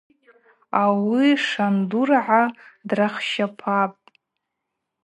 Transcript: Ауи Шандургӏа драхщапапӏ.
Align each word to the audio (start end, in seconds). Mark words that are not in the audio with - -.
Ауи 0.81 1.29
Шандургӏа 1.47 2.41
драхщапапӏ. 2.87 4.03